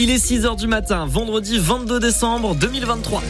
Il 0.00 0.12
est 0.12 0.24
6h 0.24 0.54
du 0.54 0.68
matin, 0.68 1.06
vendredi 1.06 1.58
22 1.58 1.98
décembre 1.98 2.54
2023. 2.54 3.20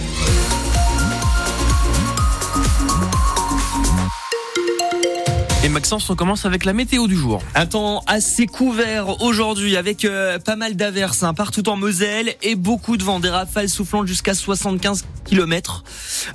Et 5.69 5.71
Maxence, 5.71 6.09
on 6.09 6.17
commence 6.17 6.47
avec 6.47 6.65
la 6.65 6.73
météo 6.73 7.07
du 7.09 7.15
jour. 7.15 7.43
Un 7.55 7.67
temps 7.67 8.03
assez 8.07 8.47
couvert 8.47 9.21
aujourd'hui 9.21 9.77
avec 9.77 10.07
euh, 10.07 10.39
pas 10.39 10.57
mal 10.57 10.77
d'averses 10.77 11.23
hein, 11.25 11.35
partout 11.35 11.69
en 11.69 11.77
Moselle 11.77 12.35
et 12.41 12.55
beaucoup 12.55 12.97
de 12.97 13.05
vent, 13.05 13.21
des 13.21 13.29
rafales 13.29 13.69
soufflant 13.69 14.07
jusqu'à 14.07 14.33
75 14.33 15.05
km 15.27 15.85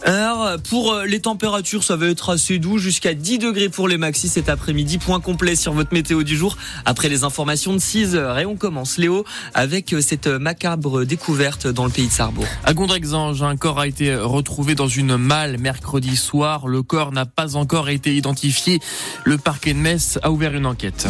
heure. 0.07 0.61
Pour 0.69 0.93
euh, 0.93 1.05
les 1.05 1.19
températures, 1.19 1.83
ça 1.83 1.96
va 1.96 2.09
être 2.09 2.29
assez 2.29 2.59
doux 2.59 2.77
jusqu'à 2.77 3.15
10 3.15 3.39
degrés 3.39 3.69
pour 3.69 3.88
les 3.88 3.97
maxis 3.97 4.29
cet 4.29 4.50
après-midi. 4.50 5.00
Point 5.00 5.19
complet 5.19 5.55
sur 5.55 5.73
votre 5.73 5.95
météo 5.95 6.21
du 6.21 6.38
jour 6.38 6.55
après 6.86 7.09
les 7.09 7.23
informations 7.23 7.73
de 7.73 7.79
6 7.79 8.15
heures. 8.15 8.38
Et 8.38 8.45
on 8.45 8.55
commence, 8.55 9.00
Léo, 9.00 9.25
avec 9.55 9.93
euh, 9.93 10.02
cette 10.02 10.27
macabre 10.27 11.05
découverte 11.05 11.65
dans 11.65 11.86
le 11.86 11.91
pays 11.91 12.05
de 12.05 12.11
Sarrebourg. 12.11 12.45
À 12.65 12.75
Gondrexange, 12.75 13.42
un 13.42 13.57
corps 13.57 13.79
a 13.79 13.87
été 13.87 14.14
retrouvé 14.14 14.75
dans 14.75 14.87
une 14.87 15.18
malle 15.18 15.57
mercredi 15.57 16.18
soir. 16.18 16.68
Le 16.68 16.84
corps 16.84 17.11
n'a 17.11 17.25
pas 17.25 17.56
encore 17.56 17.89
été 17.89 18.15
identifié. 18.15 18.79
Le 19.25 19.37
parquet 19.37 19.73
de 19.73 19.79
Metz 19.79 20.19
a 20.21 20.32
ouvert 20.32 20.54
une 20.54 20.65
enquête. 20.65 21.07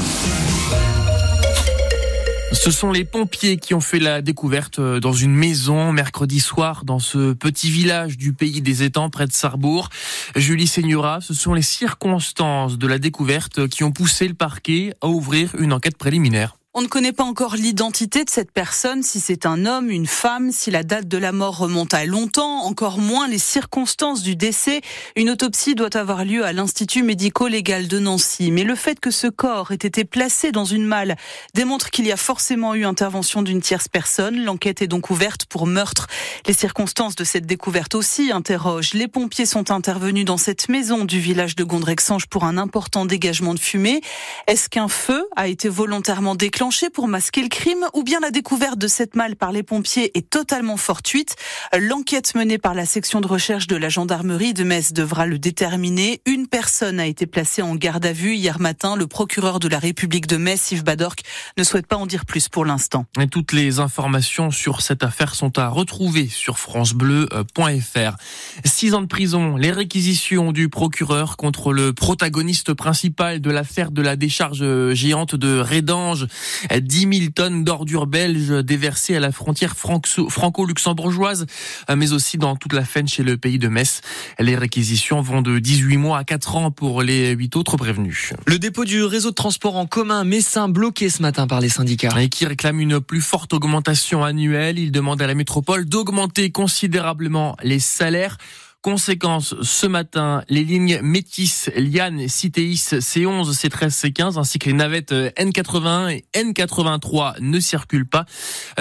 Ce 2.51 2.69
sont 2.69 2.91
les 2.91 3.03
pompiers 3.03 3.57
qui 3.57 3.73
ont 3.73 3.81
fait 3.81 3.99
la 3.99 4.21
découverte 4.21 4.79
euh, 4.79 4.99
dans 4.99 5.11
une 5.11 5.33
maison 5.33 5.91
mercredi 5.91 6.39
soir 6.39 6.85
dans 6.85 6.99
ce 6.99 7.33
petit 7.33 7.69
village 7.69 8.17
du 8.17 8.31
pays 8.31 8.61
des 8.61 8.83
étangs 8.83 9.09
près 9.09 9.25
de 9.25 9.33
Sarrebourg. 9.33 9.89
Julie 10.35 10.67
Seignura, 10.67 11.19
ce 11.19 11.33
sont 11.33 11.53
les 11.53 11.63
circonstances 11.63 12.77
de 12.77 12.87
la 12.87 12.99
découverte 12.99 13.67
qui 13.67 13.83
ont 13.83 13.91
poussé 13.91 14.27
le 14.27 14.35
parquet 14.35 14.93
à 15.01 15.07
ouvrir 15.07 15.55
une 15.57 15.73
enquête 15.73 15.97
préliminaire. 15.97 16.55
On 16.75 16.81
ne 16.81 16.87
connaît 16.87 17.13
pas 17.13 17.23
encore 17.23 17.55
l'identité 17.55 18.23
de 18.23 18.31
cette 18.31 18.51
personne, 18.51 19.03
si 19.03 19.19
c'est 19.19 19.45
un 19.45 19.67
homme, 19.67 19.91
une 19.91 20.07
femme, 20.07 20.51
si 20.51 20.71
la 20.71 20.81
date 20.81 21.07
de 21.07 21.19
la 21.19 21.31
mort 21.31 21.59
remonte 21.59 21.93
à 21.93 22.03
longtemps, 22.03 22.63
encore 22.63 22.97
moins 22.97 23.27
les 23.27 23.37
circonstances 23.37 24.23
du 24.23 24.35
décès. 24.35 24.81
Une 25.15 25.29
autopsie 25.29 25.75
doit 25.75 25.95
avoir 25.95 26.25
lieu 26.25 26.43
à 26.43 26.51
l'Institut 26.51 27.03
médico-légal 27.03 27.87
de 27.87 27.99
Nancy. 27.99 28.49
Mais 28.49 28.63
le 28.63 28.73
fait 28.73 28.99
que 28.99 29.11
ce 29.11 29.27
corps 29.27 29.71
ait 29.71 29.75
été 29.75 30.03
placé 30.03 30.51
dans 30.51 30.65
une 30.65 30.83
malle 30.83 31.15
démontre 31.53 31.91
qu'il 31.91 32.07
y 32.07 32.11
a 32.11 32.17
forcément 32.17 32.73
eu 32.73 32.85
intervention 32.85 33.43
d'une 33.43 33.61
tierce 33.61 33.87
personne. 33.87 34.43
L'enquête 34.43 34.81
est 34.81 34.87
donc 34.87 35.11
ouverte 35.11 35.45
pour 35.45 35.67
meurtre. 35.67 36.07
Les 36.47 36.53
circonstances 36.53 37.15
de 37.15 37.23
cette 37.23 37.45
découverte 37.45 37.93
aussi 37.93 38.31
interrogent. 38.31 38.95
Les 38.95 39.07
pompiers 39.07 39.45
sont 39.45 39.69
intervenus 39.69 40.25
dans 40.25 40.37
cette 40.37 40.69
maison 40.69 41.05
du 41.05 41.19
village 41.19 41.55
de 41.55 41.63
Gondrexange 41.63 42.25
pour 42.25 42.45
un 42.45 42.57
important 42.57 43.05
dégagement 43.05 43.53
de 43.53 43.59
fumée. 43.59 44.01
Est-ce 44.47 44.69
qu'un 44.69 44.87
feu 44.87 45.27
a 45.35 45.47
été 45.47 45.69
volontairement 45.69 46.33
déclenché 46.33 46.62
pour 46.93 47.09
masquer 47.09 47.41
le 47.41 47.49
crime 47.49 47.85
ou 47.93 48.03
bien 48.03 48.21
la 48.21 48.31
découverte 48.31 48.77
de 48.77 48.87
cette 48.87 49.17
malle 49.17 49.35
par 49.35 49.51
les 49.51 49.63
pompiers 49.63 50.17
est 50.17 50.29
totalement 50.29 50.77
fortuite. 50.77 51.35
L'enquête 51.77 52.35
menée 52.35 52.57
par 52.57 52.73
la 52.73 52.85
section 52.85 53.19
de 53.19 53.27
recherche 53.27 53.67
de 53.67 53.75
la 53.75 53.89
gendarmerie 53.89 54.53
de 54.53 54.63
Metz 54.63 54.93
devra 54.93 55.25
le 55.25 55.39
déterminer. 55.39 56.21
Une 56.25 56.47
personne 56.47 57.01
a 57.01 57.05
été 57.05 57.25
placée 57.25 57.61
en 57.61 57.75
garde 57.75 58.05
à 58.05 58.13
vue 58.13 58.35
hier 58.35 58.61
matin. 58.61 58.95
Le 58.95 59.07
procureur 59.07 59.59
de 59.59 59.67
la 59.67 59.77
République 59.77 60.25
de 60.25 60.37
Metz, 60.37 60.71
Yves 60.71 60.85
Badorc, 60.85 61.17
ne 61.57 61.63
souhaite 61.65 61.85
pas 61.85 61.97
en 61.97 62.05
dire 62.05 62.25
plus 62.25 62.47
pour 62.47 62.63
l'instant. 62.63 63.05
Toutes 63.29 63.51
les 63.51 63.79
informations 63.79 64.49
sur 64.49 64.81
cette 64.81 65.03
affaire 65.03 65.35
sont 65.35 65.59
à 65.59 65.67
retrouver 65.67 66.29
sur 66.29 66.59
francebleu.fr. 66.59 68.15
Six 68.63 68.93
ans 68.93 69.01
de 69.01 69.07
prison, 69.07 69.57
les 69.57 69.71
réquisitions 69.71 70.53
du 70.53 70.69
procureur 70.69 71.35
contre 71.35 71.73
le 71.73 71.91
protagoniste 71.91 72.73
principal 72.73 73.41
de 73.41 73.51
l'affaire 73.51 73.91
de 73.91 74.01
la 74.01 74.15
décharge 74.15 74.93
géante 74.93 75.35
de 75.35 75.59
Rédange. 75.59 76.27
10 76.75 76.99
000 77.19 77.31
tonnes 77.35 77.63
d'ordures 77.63 78.07
belges 78.07 78.63
déversées 78.63 79.15
à 79.15 79.19
la 79.19 79.31
frontière 79.31 79.75
franco-luxembourgeoise, 79.75 81.45
euh, 81.89 81.95
mais 81.95 82.13
aussi 82.13 82.37
dans 82.37 82.55
toute 82.55 82.73
la 82.73 82.85
Fenne 82.85 83.07
chez 83.07 83.23
le 83.23 83.37
pays 83.37 83.59
de 83.59 83.67
Metz. 83.67 84.01
Les 84.39 84.55
réquisitions 84.55 85.21
vont 85.21 85.41
de 85.41 85.59
18 85.59 85.97
mois 85.97 86.19
à 86.19 86.23
4 86.23 86.55
ans 86.55 86.71
pour 86.71 87.01
les 87.01 87.31
8 87.31 87.55
autres 87.55 87.77
prévenus. 87.77 88.33
Le 88.45 88.59
dépôt 88.59 88.85
du 88.85 89.03
réseau 89.03 89.29
de 89.29 89.35
transport 89.35 89.75
en 89.75 89.85
commun 89.85 90.23
messin 90.23 90.69
bloqué 90.69 91.09
ce 91.09 91.21
matin 91.21 91.47
par 91.47 91.61
les 91.61 91.69
syndicats. 91.69 92.09
Et 92.19 92.29
qui 92.29 92.45
réclame 92.45 92.79
une 92.79 92.99
plus 92.99 93.21
forte 93.21 93.53
augmentation 93.53 94.23
annuelle. 94.23 94.79
Il 94.79 94.91
demande 94.91 95.21
à 95.21 95.27
la 95.27 95.35
métropole 95.35 95.85
d'augmenter 95.85 96.51
considérablement 96.51 97.55
les 97.63 97.79
salaires. 97.79 98.37
Conséquence, 98.83 99.55
ce 99.61 99.87
matin, 99.87 100.43
les 100.49 100.65
lignes 100.65 100.99
Métis, 101.01 101.69
Liane, 101.77 102.27
Citéis, 102.27 102.89
C11, 102.91 103.53
C13, 103.53 103.97
C15, 103.97 104.37
ainsi 104.37 104.59
que 104.59 104.65
les 104.65 104.73
navettes 104.73 105.13
N81 105.13 106.09
et 106.09 106.25
N83 106.35 107.35
ne 107.39 107.61
circulent 107.61 108.05
pas. 108.05 108.25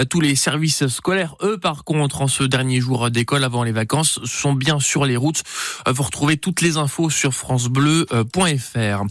Tous 0.09 0.19
les 0.19 0.35
services 0.35 0.87
scolaires, 0.87 1.37
eux, 1.41 1.57
par 1.57 1.85
contre, 1.85 2.21
en 2.21 2.27
ce 2.27 2.43
dernier 2.43 2.81
jour 2.81 3.09
d'école 3.11 3.45
avant 3.45 3.63
les 3.63 3.71
vacances, 3.71 4.19
sont 4.25 4.51
bien 4.51 4.81
sur 4.81 5.05
les 5.05 5.15
routes. 5.15 5.41
Vous 5.87 6.03
retrouvez 6.03 6.35
toutes 6.35 6.59
les 6.59 6.75
infos 6.75 7.09
sur 7.09 7.33
francebleu.fr. 7.33 9.03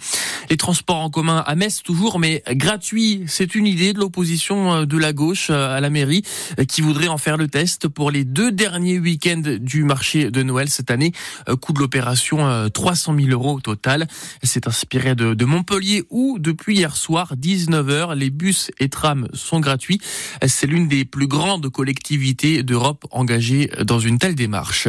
Les 0.50 0.56
transports 0.58 1.00
en 1.00 1.08
commun 1.08 1.42
à 1.46 1.54
Metz 1.54 1.82
toujours, 1.82 2.18
mais 2.18 2.42
gratuits. 2.50 3.24
C'est 3.28 3.54
une 3.54 3.66
idée 3.66 3.94
de 3.94 3.98
l'opposition 3.98 4.84
de 4.84 4.98
la 4.98 5.14
gauche 5.14 5.48
à 5.48 5.80
la 5.80 5.88
mairie 5.88 6.22
qui 6.68 6.82
voudrait 6.82 7.08
en 7.08 7.16
faire 7.16 7.38
le 7.38 7.48
test 7.48 7.88
pour 7.88 8.10
les 8.10 8.24
deux 8.24 8.52
derniers 8.52 8.98
week-ends 8.98 9.56
du 9.58 9.84
marché 9.84 10.30
de 10.30 10.42
Noël 10.42 10.68
cette 10.82 10.90
année. 10.90 11.12
Euh, 11.48 11.54
coût 11.54 11.72
de 11.72 11.78
l'opération 11.78 12.68
300 12.72 13.14
euh, 13.14 13.20
000 13.26 13.30
euros 13.30 13.54
au 13.54 13.60
total. 13.60 14.08
C'est 14.42 14.66
inspiré 14.66 15.14
de, 15.14 15.34
de, 15.34 15.44
Montpellier 15.44 16.02
où 16.10 16.38
depuis 16.40 16.76
hier 16.76 16.96
soir 16.96 17.34
19h 17.36 18.16
les 18.16 18.30
bus 18.30 18.72
et 18.80 18.88
trams 18.88 19.28
sont 19.32 19.60
gratuits. 19.60 20.00
C'est 20.44 20.66
l'une 20.66 20.88
des 20.88 21.04
plus 21.04 21.28
grandes 21.28 21.68
collectivités 21.68 22.64
d'Europe 22.64 23.06
engagées 23.12 23.70
dans 23.84 24.00
une 24.00 24.18
telle 24.18 24.34
démarche. 24.34 24.88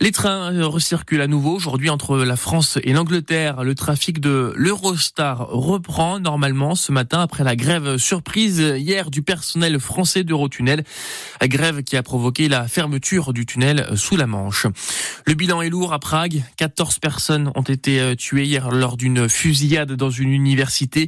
Les 0.00 0.12
trains 0.12 0.52
euh, 0.52 0.66
recirculent 0.66 1.22
à 1.22 1.26
nouveau 1.26 1.54
aujourd'hui 1.54 1.88
entre 1.88 2.18
la 2.18 2.36
France 2.36 2.78
et 2.82 2.92
l'Angleterre. 2.92 3.64
Le 3.64 3.74
trafic 3.74 4.20
de 4.20 4.52
l'Eurostar 4.56 5.48
reprend 5.48 6.20
normalement 6.20 6.74
ce 6.74 6.92
matin 6.92 7.20
après 7.20 7.44
la 7.44 7.56
grève 7.56 7.96
surprise 7.96 8.58
hier 8.58 9.10
du 9.10 9.22
personnel 9.22 9.80
français 9.80 10.22
d'Eurotunnel. 10.22 10.84
Grève 11.44 11.82
qui 11.82 11.96
a 11.96 12.02
provoqué 12.02 12.48
la 12.48 12.68
fermeture 12.68 13.32
du 13.32 13.46
tunnel 13.46 13.86
sous 13.94 14.16
la 14.16 14.26
Manche. 14.26 14.66
Le 15.26 15.34
bilan 15.34 15.62
est 15.62 15.68
lourd 15.68 15.92
à 15.92 15.98
Prague. 15.98 16.42
14 16.56 16.98
personnes 16.98 17.50
ont 17.54 17.62
été 17.62 18.00
euh, 18.00 18.14
tuées 18.14 18.44
hier 18.44 18.70
lors 18.70 18.96
d'une 18.96 19.28
fusillade 19.28 19.92
dans 19.92 20.10
une 20.10 20.30
université. 20.30 21.06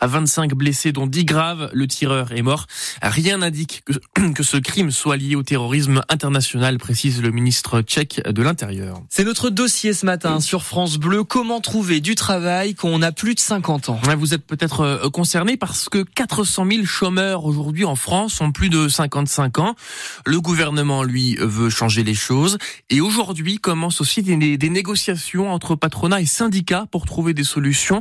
À 0.00 0.06
25 0.06 0.54
blessés, 0.54 0.92
dont 0.92 1.06
10 1.06 1.24
graves. 1.24 1.70
Le 1.72 1.86
tireur 1.86 2.32
est 2.32 2.42
mort. 2.42 2.66
Rien 3.02 3.38
n'indique 3.38 3.84
que, 4.34 4.42
ce 4.42 4.56
crime 4.56 4.90
soit 4.90 5.16
lié 5.16 5.36
au 5.36 5.42
terrorisme 5.42 6.02
international, 6.08 6.78
précise 6.78 7.22
le 7.22 7.30
ministre 7.30 7.80
tchèque 7.82 8.22
de 8.26 8.42
l'Intérieur. 8.42 9.00
C'est 9.10 9.24
notre 9.24 9.50
dossier 9.50 9.92
ce 9.92 10.06
matin 10.06 10.40
sur 10.40 10.64
France 10.64 10.98
Bleu. 10.98 11.24
Comment 11.24 11.60
trouver 11.60 12.00
du 12.00 12.14
travail 12.14 12.74
quand 12.74 12.88
on 12.88 13.02
a 13.02 13.12
plus 13.12 13.34
de 13.34 13.40
50 13.40 13.88
ans? 13.88 14.00
Vous 14.18 14.34
êtes 14.34 14.46
peut-être 14.46 14.80
euh, 14.80 15.10
concerné 15.10 15.56
parce 15.56 15.88
que 15.88 16.02
400 16.02 16.66
000 16.70 16.84
chômeurs 16.84 17.44
aujourd'hui 17.44 17.84
en 17.84 17.96
France 17.96 18.40
ont 18.40 18.52
plus 18.52 18.68
de 18.68 18.88
55 18.88 19.58
ans. 19.58 19.74
Le 20.26 20.40
gouvernement, 20.40 21.02
lui, 21.02 21.36
veut 21.36 21.70
changer 21.70 22.04
les 22.04 22.14
choses. 22.14 22.58
Et 22.90 23.00
aujourd'hui, 23.00 23.43
aujourd'hui 23.44 23.60
commencent 23.60 24.00
aussi 24.00 24.22
des, 24.22 24.56
des, 24.56 24.70
négociations 24.70 25.52
entre 25.52 25.74
patronat 25.74 26.22
et 26.22 26.24
syndicats 26.24 26.86
pour 26.90 27.04
trouver 27.04 27.34
des 27.34 27.44
solutions. 27.44 28.00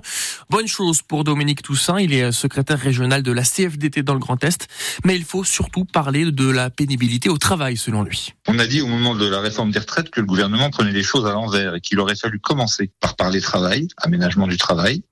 Bonne 0.49 0.67
chose 0.67 1.01
pour 1.01 1.25
Dominique 1.25 1.61
Toussaint, 1.61 1.99
il 1.99 2.13
est 2.13 2.31
secrétaire 2.31 2.79
régional 2.79 3.23
de 3.23 3.31
la 3.33 3.43
CFDT 3.43 4.03
dans 4.03 4.13
le 4.13 4.21
Grand 4.21 4.41
Est, 4.41 4.69
mais 5.03 5.17
il 5.17 5.25
faut 5.25 5.43
surtout 5.43 5.83
parler 5.83 6.31
de 6.31 6.49
la 6.49 6.69
pénibilité 6.69 7.27
au 7.27 7.37
travail 7.37 7.75
selon 7.75 8.03
lui. 8.03 8.33
On 8.47 8.57
a 8.57 8.65
dit 8.65 8.79
au 8.79 8.87
moment 8.87 9.15
de 9.15 9.27
la 9.27 9.41
réforme 9.41 9.71
des 9.71 9.79
retraites 9.79 10.09
que 10.11 10.21
le 10.21 10.25
gouvernement 10.25 10.69
prenait 10.69 10.93
les 10.93 11.03
choses 11.03 11.25
à 11.25 11.33
l'envers 11.33 11.75
et 11.75 11.81
qu'il 11.81 11.99
aurait 11.99 12.15
fallu 12.15 12.39
commencer 12.39 12.91
par 13.01 13.17
parler 13.17 13.41
travail, 13.41 13.89
aménagement 13.97 14.47
du 14.47 14.55
travail, 14.55 15.03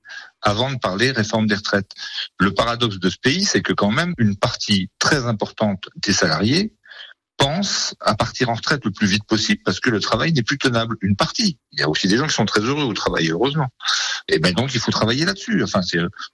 avant 0.41 0.71
de 0.71 0.77
parler 0.77 1.11
réforme 1.11 1.47
des 1.47 1.55
retraites. 1.55 1.91
Le 2.39 2.53
paradoxe 2.53 2.99
de 2.99 3.09
ce 3.09 3.17
pays, 3.21 3.43
c'est 3.43 3.61
que 3.61 3.73
quand 3.73 3.91
même 3.91 4.13
une 4.17 4.37
partie 4.37 4.89
très 4.97 5.25
importante 5.25 5.89
des 5.97 6.13
salariés 6.13 6.71
pense 7.41 7.95
à 7.99 8.15
partir 8.15 8.49
en 8.49 8.53
retraite 8.53 8.85
le 8.85 8.91
plus 8.91 9.07
vite 9.07 9.23
possible 9.25 9.61
parce 9.65 9.79
que 9.79 9.89
le 9.89 9.99
travail 9.99 10.31
n'est 10.31 10.43
plus 10.43 10.57
tenable. 10.57 10.95
Une 11.01 11.15
partie. 11.15 11.57
Il 11.71 11.79
y 11.79 11.83
a 11.83 11.89
aussi 11.89 12.07
des 12.07 12.17
gens 12.17 12.27
qui 12.27 12.33
sont 12.33 12.45
très 12.45 12.61
heureux 12.61 12.83
au 12.83 12.93
travail, 12.93 13.29
heureusement. 13.29 13.67
Et 14.27 14.39
ben 14.39 14.53
donc 14.53 14.73
il 14.73 14.79
faut 14.79 14.91
travailler 14.91 15.25
là-dessus. 15.25 15.63
Enfin, 15.63 15.81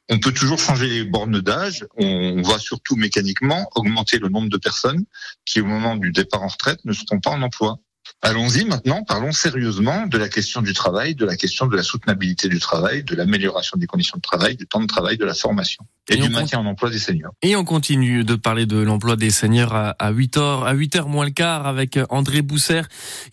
on 0.09 0.19
peut 0.19 0.33
toujours 0.33 0.59
changer 0.59 0.88
les 0.88 1.04
bornes 1.04 1.39
d'âge. 1.39 1.86
On 1.98 2.42
va 2.42 2.59
surtout 2.59 2.95
mécaniquement 2.95 3.69
augmenter 3.75 4.19
le 4.19 4.30
nombre 4.30 4.50
de 4.50 4.57
personnes 4.57 5.06
qui, 5.45 5.62
au 5.62 5.65
moment 5.65 5.95
du 5.95 6.12
départ 6.12 6.44
en 6.44 6.48
retraite, 6.48 6.80
ne 6.86 6.94
seront 6.94 7.19
pas 7.19 7.31
en 7.31 7.42
emploi. 7.42 7.80
Allons-y 8.24 8.66
maintenant, 8.66 9.04
parlons 9.04 9.31
sérieusement 9.31 10.08
de 10.08 10.18
la 10.18 10.28
question 10.28 10.64
du 10.64 10.74
travail, 10.74 11.14
de 11.14 11.24
la 11.24 11.36
question 11.36 11.68
de 11.68 11.75
la 11.75 11.84
soutenabilité 11.84 12.50
du 12.50 12.60
travail, 12.60 13.04
de 13.04 13.16
l'amélioration 13.16 13.78
des 13.78 13.86
conditions 13.86 14.18
de 14.18 14.22
travail, 14.22 14.56
du 14.56 14.66
temps 14.66 14.81
de 14.81 14.88
travail, 14.88 15.18
de 15.18 15.25
la 15.25 15.36
formation 15.36 15.86
et, 16.10 16.18
du 16.18 16.30
maintien 16.30 16.60
en 16.60 16.66
emploi 16.66 16.90
des 16.90 16.98
seniors. 16.98 17.31
Et 17.44 17.56
on 17.56 17.64
continue 17.64 18.24
de 18.24 18.36
parler 18.36 18.66
de 18.66 18.78
l'emploi 18.78 19.18
des 19.18 19.30
seniors 19.30 19.74
à 19.75 20.10
8 20.10 20.38
heures, 20.38 20.66
à 20.66 20.74
8 20.74 20.96
heures 20.96 21.10
moins 21.10 21.25
le 21.25 21.31
quart 21.31 21.68
avec 21.68 22.00
André 22.10 22.42
Bousser. 22.42 22.81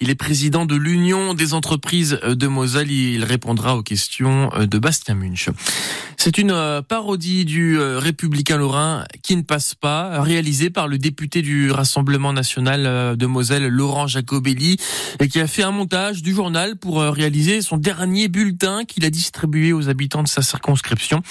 Il 0.01 0.11
est 0.11 0.15
président 0.15 0.67
de 0.67 0.77
l'Union 0.77 1.33
des 1.33 1.55
entreprises 1.55 2.19
de 2.23 2.47
Moselle. 2.47 2.91
Il 2.91 3.25
répondra 3.25 3.77
aux 3.77 3.83
questions 3.83 4.51
de 4.59 4.79
Bastien 4.79 5.15
Munch. 5.15 5.49
C'est 6.17 6.39
une 6.39 6.53
euh, 6.53 6.81
parodie 6.81 7.45
du 7.45 7.79
euh, 7.79 7.99
républicain 7.99 8.57
lorrain 8.57 9.05
qui 9.23 9.37
ne 9.37 9.43
passe 9.43 9.75
pas, 9.75 10.23
réalisée 10.23 10.71
par 10.71 10.89
le 10.89 10.97
député 10.97 11.43
du 11.43 11.71
Rassemblement 11.71 12.33
national 12.33 12.87
euh, 12.87 13.15
de 13.15 13.27
Moselle, 13.27 13.69
Laurent 13.69 14.07
Jacobelli, 14.07 14.74
et 15.21 15.29
qui 15.29 15.41
a 15.41 15.47
fait 15.47 15.63
un 15.63 15.71
montage 15.71 16.23
du 16.23 16.35
journal 16.35 16.77
pour 16.77 17.03
réaliser 17.03 17.63
son 17.63 17.77
dernier 17.77 18.29
bulletin 18.29 18.85
qu'il 18.85 19.05
a 19.05 19.11
distribué 19.11 19.73
aux 19.73 19.89
habitants 19.89 20.23
de 20.23 20.29
sa 20.29 20.43
circonscription. 20.43 21.23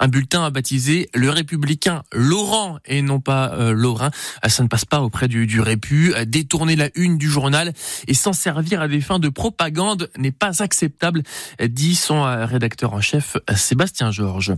Un 0.00 0.08
bulletin 0.08 0.50
baptisé 0.50 1.08
Le 1.14 1.30
Républicain 1.30 2.02
Laurent 2.12 2.78
et 2.84 3.02
non 3.02 3.20
pas 3.20 3.72
Lorrain. 3.72 4.10
Ça 4.46 4.62
ne 4.62 4.68
passe 4.68 4.84
pas 4.84 5.00
auprès 5.00 5.28
du, 5.28 5.46
du 5.46 5.60
Répu. 5.60 6.14
Détourner 6.26 6.76
la 6.76 6.90
une 6.94 7.18
du 7.18 7.28
journal 7.28 7.72
et 8.06 8.14
s'en 8.14 8.32
servir 8.32 8.80
à 8.80 8.88
des 8.88 9.00
fins 9.00 9.18
de 9.18 9.28
propagande 9.28 10.10
n'est 10.16 10.32
pas 10.32 10.62
acceptable, 10.62 11.22
dit 11.62 11.94
son 11.94 12.22
rédacteur 12.46 12.92
en 12.92 13.00
chef 13.00 13.36
Sébastien 13.54 14.10
Georges. 14.10 14.54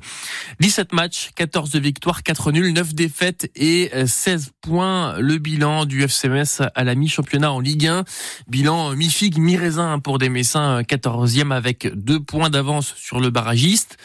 17 0.61 0.93
matchs, 0.93 1.31
14 1.35 1.77
victoires, 1.77 2.23
4 2.23 2.53
nuls, 2.53 2.73
9 2.73 2.95
défaites 2.95 3.51
et 3.57 3.91
16 4.07 4.47
euh, 4.47 4.51
points. 4.61 5.19
Le 5.19 5.39
bilan 5.39 5.85
du 5.85 6.03
FCMS 6.03 6.63
à 6.75 6.85
la 6.85 6.95
mi-championnat 6.95 7.53
en 7.53 7.61
Ligue 7.61 7.87
1. 7.87 8.05
Bilan 8.49 8.95
mi-figue, 8.97 9.39
mi-raisin 9.39 9.99
pour 9.99 10.19
des 10.19 10.29
Messins, 10.29 10.83
14e 10.83 11.53
avec 11.53 11.89
2 11.95 12.21
points 12.21 12.51
d'avance 12.51 12.95
sur 12.97 13.21
le 13.21 13.31
barragiste. 13.31 13.97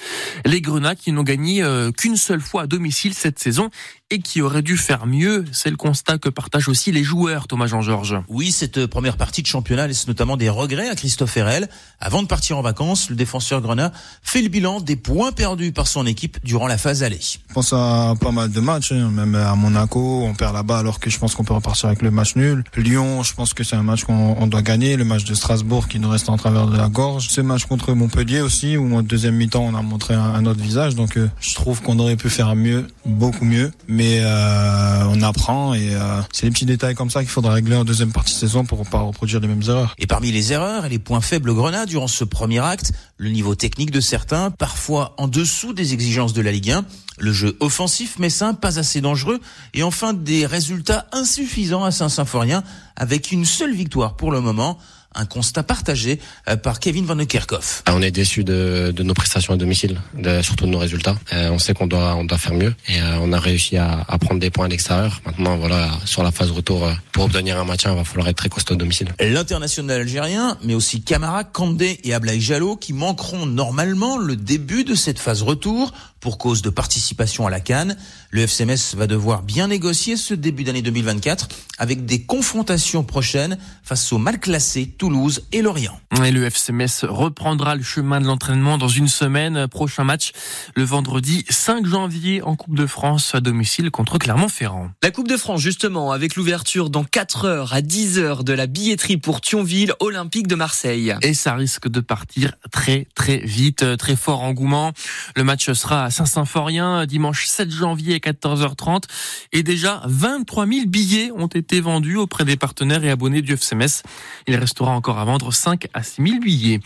Les 0.46 0.62
Grenats 0.62 0.96
qui 0.96 1.12
n'ont 1.12 1.24
gagné 1.24 1.64
euh, 1.64 1.92
qu'une 1.92 2.18
seule 2.18 2.42
fois 2.42 2.64
à 2.64 2.68
domicile 2.68 3.14
cette 3.14 3.40
saison 3.40 3.70
et 4.12 4.20
qui 4.20 4.42
auraient 4.42 4.62
dû 4.62 4.78
faire 4.78 5.08
mieux. 5.08 5.46
C'est 5.52 5.72
le 5.72 5.78
constat 5.78 6.20
que 6.20 6.30
partagent 6.30 6.68
aussi 6.68 6.92
les 6.92 7.04
joueurs, 7.04 7.48
Thomas 7.48 7.66
Jean-Georges. 7.66 8.18
Oui, 8.28 8.52
cette 8.52 8.86
première 8.86 9.18
partie 9.18 9.42
de 9.42 9.48
championnat 9.48 9.88
laisse 9.88 10.08
notamment 10.08 10.38
des 10.38 10.48
regrets 10.50 10.88
à 10.90 10.96
Christophe 10.96 11.36
Herel. 11.38 11.68
Avant 12.00 12.22
de 12.22 12.28
partir 12.28 12.60
en 12.60 12.62
vacances, 12.62 13.10
le 13.10 13.16
défenseur 13.16 13.62
Grenat 13.62 13.92
fait 14.22 14.44
le 14.44 14.50
bilan 14.50 14.80
des 14.80 14.96
points 14.96 15.32
perdus 15.32 15.72
par 15.72 15.88
son 15.88 16.06
équipe 16.06 16.38
durant 16.44 16.68
la 16.68 16.78
phase 16.78 17.02
aller. 17.02 17.20
Je 17.20 17.54
pense 17.54 17.74
à 17.74 18.14
pas 18.20 18.32
mal 18.32 18.52
de 18.52 18.60
matchs, 18.60 18.92
hein. 18.92 19.10
même 19.10 19.34
à 19.34 19.56
Monaco, 19.56 20.24
on 20.24 20.36
perd 20.36 20.54
là-bas 20.54 20.78
alors 20.78 21.00
que 21.00 21.10
je 21.10 21.18
pense 21.18 21.34
qu'on 21.34 21.44
peut 21.44 21.54
repartir 21.56 21.88
avec 21.88 22.04
le 22.04 22.12
match 22.12 22.36
nul. 22.36 22.64
Lyon, 22.78 23.24
je 23.24 23.34
pense 23.34 23.56
que 23.56 23.64
c'est 23.64 23.76
un 23.76 23.84
match 23.84 24.04
qu'on 24.04 24.46
doit 24.46 24.62
gagner. 24.62 24.98
Le 24.98 25.06
match 25.06 25.24
de 25.24 25.34
Strasbourg 25.34 25.88
qui 25.88 26.00
nous 26.00 26.10
reste 26.10 26.30
en 26.30 26.38
travers 26.38 26.68
de 26.68 26.78
la 26.78 26.90
gorge. 26.90 27.30
Ce 27.30 27.42
match 27.42 27.66
contre 27.66 27.94
Montpellier 27.94 28.42
aussi, 28.42 28.78
où 28.78 28.96
en 28.96 29.02
deuxième 29.02 29.36
mi-temps 29.36 29.64
on 29.64 29.74
a 29.74 29.82
montré 29.82 30.14
un, 30.14 30.46
autre 30.46 30.62
visage. 30.62 30.94
Donc 30.94 31.18
euh, 31.18 31.28
je 31.40 31.56
trouve 31.56 31.82
qu'on 31.82 31.98
aurait 31.98 32.18
pu 32.18 32.30
faire 32.30 32.56
mieux, 32.56 32.86
beaucoup 33.04 33.46
mieux 33.46 33.72
mais 33.95 33.95
euh, 34.02 35.04
on 35.10 35.22
apprend 35.22 35.74
et 35.74 35.96
euh, 35.96 36.22
c'est 36.32 36.46
les 36.46 36.52
petits 36.52 36.66
détails 36.66 36.96
comme 36.96 37.10
ça 37.10 37.22
qu'il 37.22 37.30
faudra 37.30 37.54
régler 37.54 37.76
en 37.76 37.84
deuxième 37.84 38.12
partie 38.12 38.34
de 38.34 38.40
saison 38.40 38.66
pour 38.66 38.86
pas 38.88 39.00
reproduire 39.00 39.40
les 39.40 39.48
mêmes 39.48 39.62
erreurs. 39.68 39.96
Et 39.98 40.08
parmi 40.08 40.32
les 40.32 40.54
erreurs 40.54 40.86
et 40.86 40.90
les 40.90 41.00
points 41.00 41.22
faibles 41.22 41.54
Grenade 41.54 41.88
durant 41.88 42.08
ce 42.08 42.24
premier 42.24 42.60
acte, 42.60 42.92
le 43.18 43.30
niveau 43.30 43.56
technique 43.56 43.92
de 43.92 44.02
certains, 44.02 44.52
parfois 44.52 45.14
en 45.18 45.28
dessous 45.28 45.74
des 45.74 45.94
exigences 45.94 46.34
de 46.34 46.42
la 46.42 46.52
Ligue 46.52 46.72
1, 46.72 46.86
le 47.18 47.32
jeu 47.32 47.56
offensif 47.60 48.20
messin 48.20 48.54
pas 48.54 48.80
assez 48.80 49.02
dangereux 49.02 49.40
et 49.74 49.84
enfin 49.84 50.14
des 50.14 50.46
résultats 50.46 51.08
insuffisants 51.12 51.84
à 51.84 51.92
Saint-Symphorien 51.92 52.64
avec 52.96 53.32
une 53.32 53.46
seule 53.46 53.74
victoire 53.74 54.16
pour 54.16 54.32
le 54.32 54.42
moment 54.42 54.78
un 55.16 55.26
constat 55.26 55.64
partagé 55.64 56.20
euh, 56.50 56.56
par 56.56 56.80
Kevin 56.80 57.06
Van 57.06 57.18
Kerkhoff. 57.26 57.84
Ah, 57.86 57.94
on 57.96 58.02
est 58.02 58.12
déçu 58.12 58.44
de, 58.44 58.94
de, 58.96 59.04
nos 59.04 59.14
prestations 59.14 59.54
à 59.54 59.58
domicile, 59.58 60.00
de, 60.14 60.42
surtout 60.42 60.66
de 60.66 60.72
nos 60.72 60.80
résultats. 60.80 61.16
Euh, 61.34 61.50
on 61.50 61.60
sait 61.60 61.74
qu'on 61.74 61.88
doit, 61.88 62.16
on 62.16 62.24
doit 62.24 62.38
faire 62.38 62.54
mieux 62.54 62.74
et 62.88 63.00
euh, 63.00 63.20
on 63.22 63.32
a 63.34 63.40
réussi 63.40 63.78
à, 63.78 64.06
à, 64.08 64.18
prendre 64.18 64.40
des 64.40 64.50
points 64.50 64.66
à 64.66 64.70
l'extérieur. 64.70 65.22
Maintenant, 65.26 65.58
voilà, 65.58 65.92
sur 66.06 66.24
la 66.24 66.32
phase 66.32 66.52
retour, 66.52 66.90
pour 67.12 67.26
obtenir 67.26 67.60
un 67.60 67.66
maintien, 67.66 67.92
il 67.92 67.98
va 67.98 68.04
falloir 68.04 68.28
être 68.28 68.38
très 68.38 68.50
costaud 68.50 68.74
à 68.74 68.78
domicile. 68.78 69.14
L'international 69.20 70.02
algérien, 70.02 70.58
mais 70.64 70.74
aussi 70.74 71.02
Camara, 71.02 71.44
Kandé 71.44 72.00
et 72.04 72.14
Ablaï 72.14 72.42
Jallo 72.42 72.76
qui 72.76 72.94
manqueront 72.94 73.46
normalement 73.46 74.18
le 74.18 74.36
début 74.36 74.84
de 74.84 74.96
cette 74.96 75.20
phase 75.20 75.42
retour 75.42 75.94
pour 76.26 76.40
cause 76.40 76.64
de 76.64 76.72
participation 76.72 77.46
à 77.46 77.52
la 77.52 77.60
Cannes. 77.60 77.96
Le 78.32 78.42
FCMS 78.42 78.98
va 78.98 79.06
devoir 79.06 79.44
bien 79.44 79.68
négocier 79.68 80.18
ce 80.18 80.34
début 80.34 80.64
d'année 80.64 80.82
2024 80.82 81.48
avec 81.78 82.06
des 82.06 82.24
confrontations 82.24 83.04
prochaines 83.04 83.60
face 83.84 84.12
aux 84.12 84.18
mal 84.18 84.40
classés 84.40 84.88
Toulouse 84.88 85.44
et 85.52 85.62
Lorient. 85.62 86.00
Et 86.24 86.32
le 86.32 86.44
FCMS 86.46 87.04
reprendra 87.04 87.76
le 87.76 87.84
chemin 87.84 88.20
de 88.22 88.26
l'entraînement 88.26 88.80
dans 88.80 88.88
une 88.88 89.08
semaine. 89.08 89.68
Prochain 89.68 90.04
match 90.04 90.32
le 90.76 90.84
vendredi 90.84 91.46
5 91.48 91.86
janvier 91.86 92.42
en 92.42 92.56
Coupe 92.56 92.76
de 92.76 92.88
France 92.88 93.36
à 93.36 93.40
domicile 93.40 93.92
contre 93.92 94.18
Clermont-Ferrand. 94.18 94.90
La 95.04 95.12
Coupe 95.12 95.28
de 95.28 95.38
France 95.38 95.62
justement 95.62 96.12
avec 96.12 96.36
l'ouverture 96.38 96.90
dans 96.90 97.04
4 97.04 97.46
heures 97.46 97.74
à 97.74 97.82
10 97.82 98.18
heures 98.18 98.44
de 98.44 98.54
la 98.54 98.66
billetterie 98.66 99.18
pour 99.18 99.42
Thionville 99.42 99.94
Olympique 100.00 100.48
de 100.48 100.56
Marseille. 100.56 101.14
Et 101.22 101.36
ça 101.36 101.54
risque 101.54 101.88
de 101.88 102.00
partir 102.00 102.54
très 102.72 103.08
très 103.14 103.38
vite, 103.38 103.98
très 103.98 104.16
fort 104.16 104.42
engouement. 104.42 104.92
Le 105.36 105.44
match 105.44 105.72
sera 105.72 106.06
à 106.06 106.15
Saint-Symphorien 106.16 107.06
dimanche 107.06 107.46
7 107.46 107.70
janvier 107.70 108.16
à 108.16 108.18
14h30 108.18 109.04
et 109.52 109.64
déjà 109.64 110.02
23 110.06 110.66
000 110.66 110.86
billets 110.88 111.30
ont 111.32 111.48
été 111.48 111.82
vendus 111.82 112.16
auprès 112.16 112.46
des 112.46 112.56
partenaires 112.56 113.04
et 113.04 113.12
abonnés 113.12 113.42
du 113.42 113.54
FCMS. 113.54 114.04
Il 114.48 114.56
restera 114.56 114.92
encore 114.92 115.20
à 115.20 115.26
vendre 115.26 115.52
5 115.52 115.88
à 115.94 116.04
6 116.04 116.24
000 116.24 116.40
billets. 116.40 116.80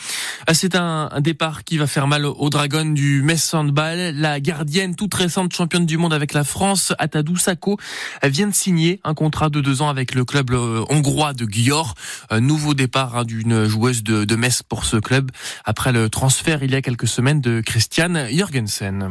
Ah, 0.48 0.56
c'est 0.56 0.76
un, 0.76 1.10
départ 1.20 1.64
qui 1.64 1.78
va 1.78 1.86
faire 1.86 2.08
mal 2.08 2.26
aux 2.26 2.50
Dragons 2.50 2.92
du 2.92 3.22
Metz 3.22 3.54
Handball. 3.54 4.16
La 4.16 4.40
gardienne 4.40 4.96
toute 4.96 5.14
récente 5.14 5.54
championne 5.54 5.86
du 5.86 5.98
monde 5.98 6.14
avec 6.14 6.34
la 6.34 6.44
France, 6.44 6.94
Atadou 6.98 7.38
Sako, 7.38 7.78
vient 8.24 8.48
de 8.48 8.56
signer 8.56 9.00
un 9.04 9.14
contrat 9.14 9.50
de 9.50 9.62
deux 9.62 9.84
ans 9.84 9.90
avec 9.90 10.16
le 10.16 10.26
club 10.26 10.50
euh, 10.52 10.84
hongrois 10.90 11.34
de 11.34 11.46
Győr. 11.46 11.94
Nouveau 12.32 12.74
départ 12.74 13.16
hein, 13.16 13.26
d'une 13.26 13.66
joueuse 13.66 14.02
de, 14.02 14.26
de 14.26 14.36
Metz 14.36 14.64
pour 14.64 14.86
ce 14.86 14.98
club 14.98 15.30
après 15.66 15.92
le 15.92 16.10
transfert 16.10 16.64
il 16.64 16.72
y 16.72 16.76
a 16.76 16.82
quelques 16.82 17.08
semaines 17.08 17.42
de 17.42 17.62
Christiane 17.62 18.28
Jorgensen. 18.32 19.08